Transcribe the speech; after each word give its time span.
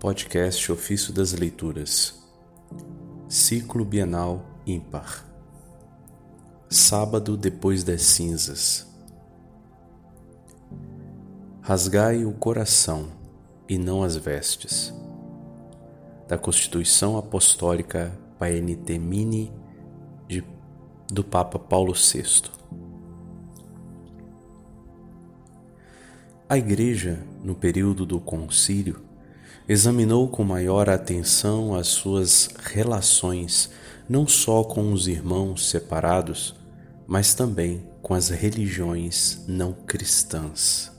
Podcast 0.00 0.72
Ofício 0.72 1.12
das 1.12 1.34
Leituras, 1.34 2.26
Ciclo 3.28 3.84
Bienal 3.84 4.42
Ímpar, 4.66 5.26
Sábado 6.70 7.36
depois 7.36 7.84
das 7.84 8.00
cinzas. 8.00 8.90
Rasgai 11.60 12.24
o 12.24 12.32
coração 12.32 13.10
e 13.68 13.76
não 13.76 14.02
as 14.02 14.16
vestes. 14.16 14.90
Da 16.26 16.38
Constituição 16.38 17.18
Apostólica 17.18 18.10
Paenitemini 18.38 19.52
de, 20.26 20.42
do 21.08 21.22
Papa 21.22 21.58
Paulo 21.58 21.92
VI. 21.92 22.50
A 26.48 26.56
Igreja, 26.56 27.22
no 27.44 27.54
período 27.54 28.06
do 28.06 28.18
concílio, 28.18 29.09
examinou 29.68 30.28
com 30.28 30.42
maior 30.42 30.90
atenção 30.90 31.74
as 31.74 31.86
suas 31.88 32.48
relações, 32.72 33.70
não 34.08 34.26
só 34.26 34.64
com 34.64 34.92
os 34.92 35.06
irmãos 35.06 35.70
separados, 35.70 36.54
mas 37.06 37.34
também 37.34 37.86
com 38.02 38.14
as 38.14 38.28
religiões 38.28 39.44
não 39.46 39.72
cristãs. 39.72 40.90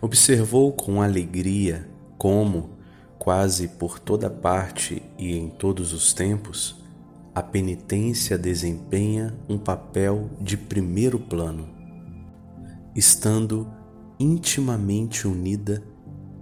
Observou 0.00 0.72
com 0.72 1.00
alegria 1.00 1.88
como, 2.18 2.70
quase 3.18 3.68
por 3.68 3.98
toda 3.98 4.28
parte 4.28 5.02
e 5.18 5.36
em 5.36 5.48
todos 5.48 5.92
os 5.92 6.12
tempos, 6.12 6.76
a 7.34 7.42
penitência 7.42 8.38
desempenha 8.38 9.34
um 9.48 9.58
papel 9.58 10.30
de 10.40 10.56
primeiro 10.56 11.18
plano, 11.18 11.68
estando 12.94 13.70
intimamente 14.18 15.28
unida 15.28 15.82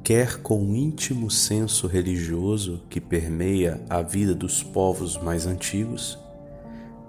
quer 0.05 0.43
com 0.43 0.63
o 0.63 0.77
íntimo 0.77 1.31
senso 1.31 1.87
religioso 1.87 2.83
que 2.91 3.01
permeia 3.01 3.83
a 3.89 4.03
vida 4.03 4.35
dos 4.35 4.63
povos 4.63 5.17
mais 5.17 5.47
antigos, 5.47 6.19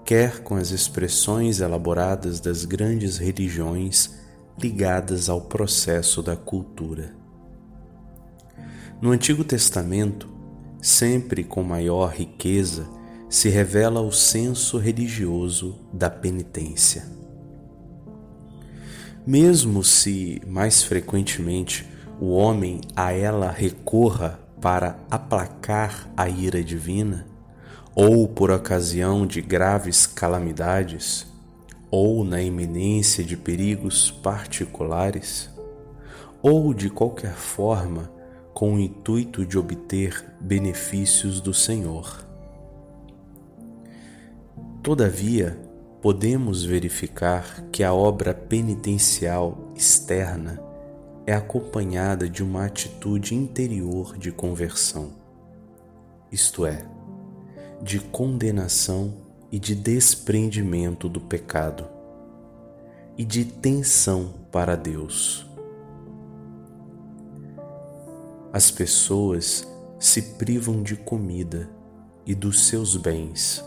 quer 0.02 0.42
com 0.42 0.56
as 0.56 0.70
expressões 0.70 1.60
elaboradas 1.60 2.40
das 2.40 2.64
grandes 2.64 3.18
religiões 3.18 4.14
ligadas 4.58 5.28
ao 5.28 5.42
processo 5.42 6.22
da 6.22 6.34
cultura. 6.34 7.14
No 8.98 9.10
Antigo 9.10 9.44
Testamento, 9.44 10.26
sempre 10.80 11.44
com 11.44 11.62
maior 11.62 12.14
riqueza, 12.14 12.88
se 13.28 13.50
revela 13.50 14.00
o 14.00 14.10
senso 14.10 14.78
religioso 14.78 15.78
da 15.92 16.08
penitência. 16.08 17.04
Mesmo 19.26 19.84
se, 19.84 20.40
mais 20.46 20.82
frequentemente, 20.82 21.84
o 22.20 22.32
homem 22.32 22.80
a 22.94 23.12
ela 23.12 23.50
recorra 23.50 24.40
para 24.60 24.98
aplacar 25.10 26.10
a 26.16 26.28
ira 26.28 26.64
divina, 26.64 27.26
ou 27.94 28.26
por 28.26 28.50
ocasião 28.50 29.26
de 29.26 29.40
graves 29.40 30.06
calamidades, 30.06 31.26
ou 31.90 32.24
na 32.24 32.40
iminência 32.40 33.22
de 33.22 33.36
perigos 33.36 34.10
particulares, 34.10 35.50
ou 36.42 36.72
de 36.72 36.88
qualquer 36.88 37.34
forma 37.34 38.10
com 38.54 38.74
o 38.74 38.80
intuito 38.80 39.44
de 39.44 39.58
obter 39.58 40.24
benefícios 40.40 41.40
do 41.40 41.52
Senhor. 41.52 42.24
Todavia, 44.82 45.58
podemos 46.00 46.64
verificar 46.64 47.64
que 47.70 47.82
a 47.84 47.92
obra 47.92 48.32
penitencial 48.32 49.72
externa 49.74 50.65
é 51.26 51.34
acompanhada 51.34 52.30
de 52.30 52.42
uma 52.42 52.64
atitude 52.66 53.34
interior 53.34 54.16
de 54.16 54.30
conversão, 54.30 55.10
isto 56.30 56.64
é, 56.64 56.86
de 57.82 57.98
condenação 57.98 59.14
e 59.50 59.58
de 59.58 59.74
desprendimento 59.74 61.08
do 61.08 61.20
pecado 61.20 61.88
e 63.18 63.24
de 63.24 63.44
tensão 63.44 64.34
para 64.52 64.76
Deus. 64.76 65.44
As 68.52 68.70
pessoas 68.70 69.66
se 69.98 70.22
privam 70.36 70.80
de 70.82 70.94
comida 70.94 71.68
e 72.24 72.34
dos 72.34 72.68
seus 72.68 72.96
bens. 72.96 73.64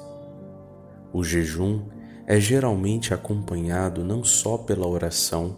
O 1.12 1.24
jejum 1.24 1.84
é 2.26 2.40
geralmente 2.40 3.14
acompanhado 3.14 4.04
não 4.04 4.24
só 4.24 4.58
pela 4.58 4.88
oração, 4.88 5.58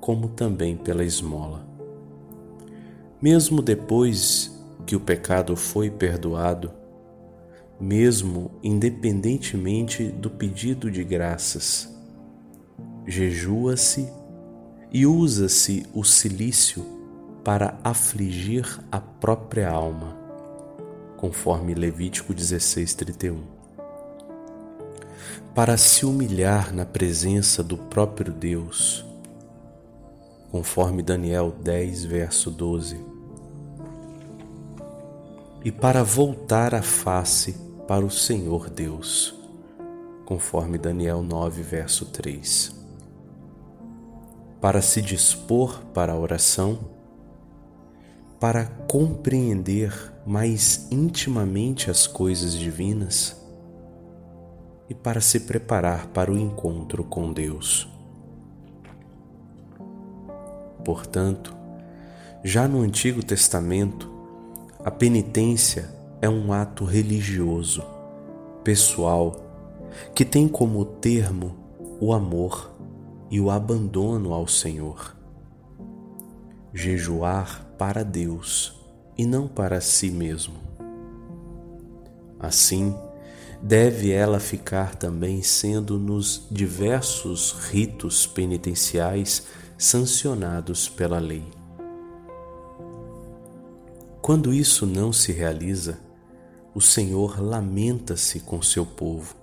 como 0.00 0.28
também 0.28 0.76
pela 0.76 1.04
esmola. 1.04 1.66
Mesmo 3.20 3.60
depois 3.60 4.56
que 4.86 4.94
o 4.94 5.00
pecado 5.00 5.56
foi 5.56 5.90
perdoado, 5.90 6.70
mesmo 7.80 8.50
independentemente 8.62 10.04
do 10.04 10.30
pedido 10.30 10.90
de 10.90 11.04
graças, 11.04 11.88
jejua-se 13.06 14.08
e 14.90 15.06
usa-se 15.06 15.84
o 15.94 16.04
silício 16.04 16.84
para 17.44 17.78
afligir 17.82 18.66
a 18.90 19.00
própria 19.00 19.70
alma, 19.70 20.16
conforme 21.16 21.74
Levítico 21.74 22.34
16:31. 22.34 23.38
Para 25.54 25.76
se 25.76 26.06
humilhar 26.06 26.74
na 26.74 26.84
presença 26.84 27.62
do 27.62 27.76
próprio 27.76 28.32
Deus, 28.32 29.07
conforme 30.50 31.02
Daniel 31.02 31.52
10, 31.62 32.04
verso 32.04 32.50
12. 32.50 32.98
E 35.64 35.72
para 35.72 36.02
voltar 36.02 36.74
a 36.74 36.82
face 36.82 37.56
para 37.86 38.04
o 38.04 38.10
Senhor 38.10 38.70
Deus, 38.70 39.34
conforme 40.24 40.78
Daniel 40.78 41.22
9, 41.22 41.62
verso 41.62 42.06
3. 42.06 42.74
Para 44.60 44.80
se 44.80 45.02
dispor 45.02 45.84
para 45.92 46.12
a 46.12 46.18
oração, 46.18 46.78
para 48.40 48.64
compreender 48.64 49.92
mais 50.26 50.86
intimamente 50.90 51.90
as 51.90 52.06
coisas 52.06 52.52
divinas 52.52 53.36
e 54.88 54.94
para 54.94 55.20
se 55.20 55.40
preparar 55.40 56.06
para 56.08 56.32
o 56.32 56.38
encontro 56.38 57.04
com 57.04 57.32
Deus. 57.32 57.97
Portanto, 60.88 61.54
já 62.42 62.66
no 62.66 62.80
Antigo 62.80 63.22
Testamento, 63.22 64.10
a 64.82 64.90
penitência 64.90 65.90
é 66.18 66.30
um 66.30 66.50
ato 66.50 66.86
religioso, 66.86 67.84
pessoal, 68.64 69.36
que 70.14 70.24
tem 70.24 70.48
como 70.48 70.82
termo 70.86 71.54
o 72.00 72.14
amor 72.14 72.70
e 73.30 73.38
o 73.38 73.50
abandono 73.50 74.32
ao 74.32 74.48
Senhor. 74.48 75.14
Jejuar 76.72 77.66
para 77.76 78.02
Deus 78.02 78.74
e 79.14 79.26
não 79.26 79.46
para 79.46 79.82
si 79.82 80.10
mesmo. 80.10 80.54
Assim, 82.40 82.96
deve 83.60 84.10
ela 84.10 84.40
ficar 84.40 84.94
também 84.94 85.42
sendo 85.42 85.98
nos 85.98 86.46
diversos 86.50 87.52
ritos 87.52 88.26
penitenciais 88.26 89.57
sancionados 89.78 90.88
pela 90.88 91.20
lei. 91.20 91.44
Quando 94.20 94.52
isso 94.52 94.84
não 94.84 95.12
se 95.12 95.30
realiza, 95.30 96.00
o 96.74 96.80
Senhor 96.80 97.40
lamenta-se 97.40 98.40
com 98.40 98.60
seu 98.60 98.84
povo. 98.84 99.36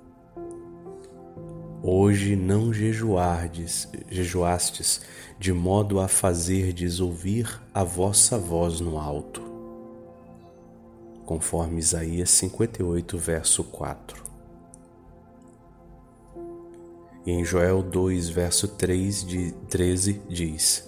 Hoje 1.82 2.36
não 2.36 2.74
jejuardes, 2.74 3.88
jejuastes, 4.10 5.02
de 5.40 5.54
modo 5.54 6.02
a 6.02 6.08
fazerdes 6.10 7.00
ouvir 7.00 7.62
a 7.74 7.86
vossa 7.86 8.38
voz 8.38 8.82
no 8.82 9.00
alto. 9.00 9.42
Conforme 11.26 11.80
Isaías 11.80 12.30
58, 12.32 13.18
verso 13.18 13.64
4. 13.64 14.35
E 17.26 17.32
em 17.32 17.44
Joel 17.44 17.82
2, 17.82 18.30
verso 18.30 18.68
3 18.68 19.26
de 19.26 19.52
13 19.68 20.22
diz: 20.30 20.88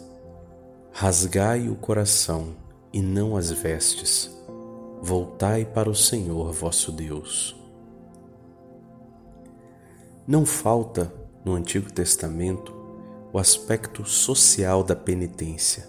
Rasgai 0.92 1.68
o 1.68 1.76
coração 1.76 2.56
e 2.94 3.02
não 3.02 3.36
as 3.36 3.52
vestes, 3.52 4.30
voltai 5.02 5.66
para 5.66 5.90
o 5.90 5.96
Senhor 5.96 6.52
vosso 6.52 6.92
Deus. 6.92 7.56
Não 10.28 10.46
falta 10.46 11.12
no 11.44 11.54
Antigo 11.54 11.92
Testamento 11.92 12.76
o 13.34 13.40
aspecto 13.40 14.06
social 14.06 14.84
da 14.84 14.96
penitência. 14.96 15.88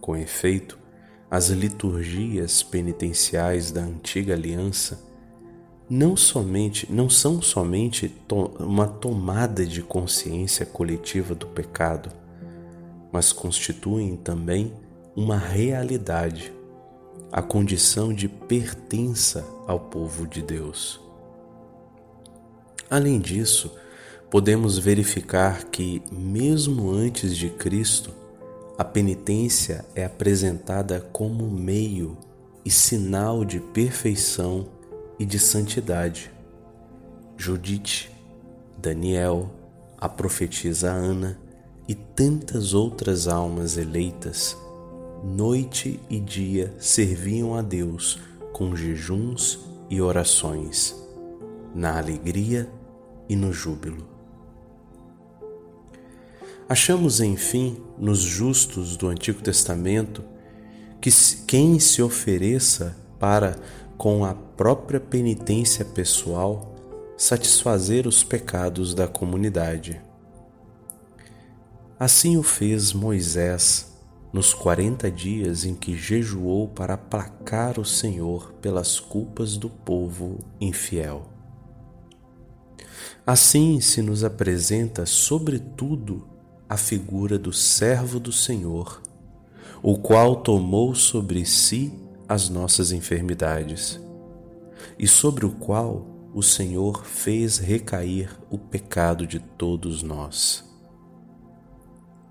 Com 0.00 0.16
efeito, 0.16 0.78
as 1.30 1.50
liturgias 1.50 2.62
penitenciais 2.62 3.70
da 3.70 3.82
antiga 3.82 4.34
aliança 4.34 5.09
não 5.90 6.16
somente 6.16 6.86
não 6.88 7.10
são 7.10 7.42
somente 7.42 8.08
to 8.08 8.52
uma 8.60 8.86
tomada 8.86 9.66
de 9.66 9.82
consciência 9.82 10.64
coletiva 10.64 11.34
do 11.34 11.48
pecado, 11.48 12.12
mas 13.10 13.32
constituem 13.32 14.16
também 14.16 14.72
uma 15.16 15.36
realidade 15.36 16.52
a 17.32 17.42
condição 17.42 18.14
de 18.14 18.28
pertença 18.28 19.44
ao 19.66 19.80
povo 19.80 20.28
de 20.28 20.42
Deus. 20.42 21.00
Além 22.88 23.18
disso, 23.18 23.72
podemos 24.30 24.78
verificar 24.78 25.64
que, 25.64 26.02
mesmo 26.10 26.90
antes 26.90 27.36
de 27.36 27.50
Cristo, 27.50 28.12
a 28.78 28.84
penitência 28.84 29.84
é 29.94 30.04
apresentada 30.04 31.00
como 31.12 31.48
meio 31.50 32.16
e 32.64 32.70
sinal 32.70 33.44
de 33.44 33.60
perfeição 33.60 34.79
e 35.20 35.26
de 35.26 35.38
santidade. 35.38 36.32
Judite, 37.36 38.10
Daniel, 38.78 39.50
a 39.98 40.08
profetisa 40.08 40.90
Ana 40.90 41.38
e 41.86 41.94
tantas 41.94 42.72
outras 42.72 43.28
almas 43.28 43.76
eleitas, 43.76 44.56
noite 45.22 46.00
e 46.08 46.18
dia 46.18 46.74
serviam 46.78 47.54
a 47.54 47.60
Deus 47.60 48.18
com 48.54 48.74
jejuns 48.74 49.60
e 49.90 50.00
orações, 50.00 50.96
na 51.74 51.98
alegria 51.98 52.70
e 53.28 53.36
no 53.36 53.52
júbilo. 53.52 54.08
Achamos, 56.66 57.20
enfim, 57.20 57.76
nos 57.98 58.20
justos 58.20 58.96
do 58.96 59.08
Antigo 59.08 59.42
Testamento 59.42 60.24
que 61.00 61.10
quem 61.46 61.78
se 61.78 62.00
ofereça 62.00 62.96
para, 63.18 63.58
com 64.00 64.24
a 64.24 64.32
própria 64.32 64.98
penitência 64.98 65.84
pessoal, 65.84 66.74
satisfazer 67.18 68.06
os 68.06 68.22
pecados 68.22 68.94
da 68.94 69.06
comunidade. 69.06 70.00
Assim 71.98 72.38
o 72.38 72.42
fez 72.42 72.94
Moisés 72.94 73.92
nos 74.32 74.54
quarenta 74.54 75.10
dias 75.10 75.66
em 75.66 75.74
que 75.74 75.94
jejuou 75.94 76.66
para 76.66 76.94
aplacar 76.94 77.78
o 77.78 77.84
Senhor 77.84 78.54
pelas 78.62 78.98
culpas 78.98 79.58
do 79.58 79.68
povo 79.68 80.38
infiel. 80.58 81.28
Assim 83.26 83.82
se 83.82 84.00
nos 84.00 84.24
apresenta, 84.24 85.04
sobretudo, 85.04 86.26
a 86.66 86.78
figura 86.78 87.38
do 87.38 87.52
servo 87.52 88.18
do 88.18 88.32
Senhor, 88.32 89.02
o 89.82 89.98
qual 89.98 90.36
tomou 90.36 90.94
sobre 90.94 91.44
si 91.44 92.08
as 92.30 92.48
nossas 92.48 92.92
enfermidades, 92.92 94.00
e 94.96 95.08
sobre 95.08 95.44
o 95.44 95.50
qual 95.50 96.06
o 96.32 96.44
Senhor 96.44 97.04
fez 97.04 97.58
recair 97.58 98.30
o 98.48 98.56
pecado 98.56 99.26
de 99.26 99.40
todos 99.40 100.00
nós. 100.00 100.64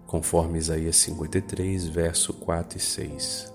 Conforme 0.07 0.57
Isaías 0.57 0.95
53, 0.95 1.85
verso 1.89 2.31
4 2.31 2.77
e 2.77 2.81
6. 2.81 3.53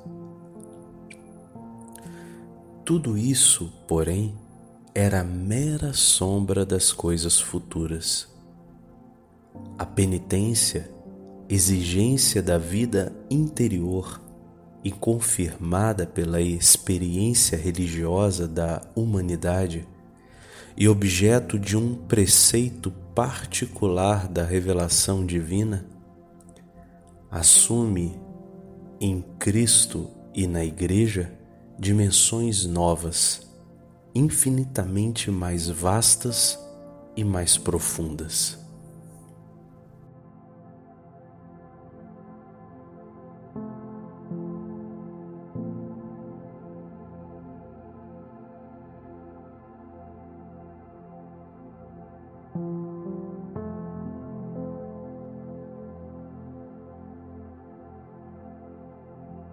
Tudo 2.85 3.17
isso, 3.17 3.73
porém, 3.89 4.37
era 4.95 5.25
mera 5.25 5.95
sombra 5.95 6.67
das 6.67 6.93
coisas 6.93 7.41
futuras. 7.41 8.29
A 9.79 9.87
penitência, 9.87 10.91
exigência 11.49 12.43
da 12.43 12.59
vida 12.59 13.17
interior 13.31 14.21
e 14.85 14.93
confirmada 14.93 16.07
pela 16.07 16.43
experiência 16.43 17.57
religiosa 17.57 18.47
da 18.47 18.83
humanidade, 18.95 19.89
e 20.77 20.89
objeto 20.89 21.59
de 21.59 21.77
um 21.77 21.95
preceito 21.95 22.91
particular 23.15 24.29
da 24.29 24.45
revelação 24.45 25.25
divina, 25.25 25.87
assume 27.31 28.21
em 29.01 29.25
Cristo 29.39 30.11
e 30.35 30.47
na 30.47 30.65
Igreja 30.65 31.33
dimensões 31.79 32.67
novas, 32.67 33.49
infinitamente 34.15 35.31
mais 35.31 35.69
vastas 35.69 36.59
e 37.17 37.25
mais 37.25 37.57
profundas. 37.57 38.64